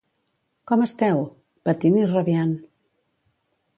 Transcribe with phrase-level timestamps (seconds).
[0.71, 1.21] —Com esteu?
[1.29, 2.59] —Patint i rabiant.